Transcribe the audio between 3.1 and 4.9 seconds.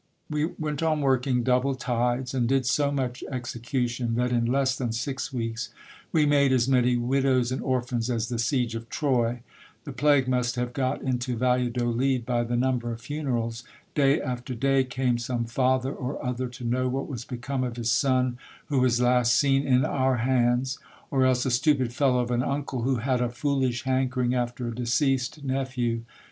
execution, that in less